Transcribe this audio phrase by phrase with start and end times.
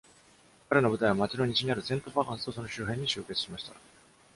[0.67, 3.75] 彼の部隊は、町の西にある Saint Fagans とその周辺に集結しました。